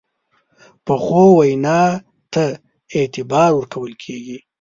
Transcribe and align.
پخو 0.85 1.21
وینا 1.37 1.81
ته 2.33 2.43
اعتبار 2.97 3.49
ورکول 3.55 3.93
کېږي 4.03 4.37